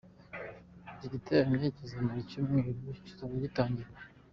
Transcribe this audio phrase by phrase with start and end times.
[0.93, 2.71] Iki giterane kizamara icyumweru
[3.05, 3.89] kizajya gitangira.